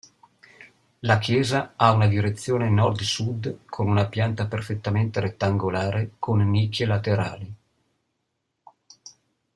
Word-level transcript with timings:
La 1.01 1.19
chiesa 1.19 1.73
ha 1.75 1.91
una 1.91 2.07
direzione 2.07 2.71
nord-sud 2.71 3.65
con 3.65 3.87
una 3.87 4.07
pianta 4.07 4.47
perfettamente 4.47 5.19
rettangolare 5.19 6.13
con 6.17 6.39
nicchie 6.49 6.87
laterali. 6.87 7.53